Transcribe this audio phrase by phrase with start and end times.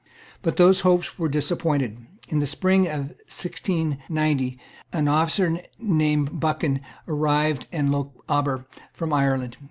[0.41, 2.07] But those hopes were disappointed.
[2.27, 4.57] In the spring of 1690
[4.93, 9.57] an officer named Buchan arrived in Lochaber from Ireland.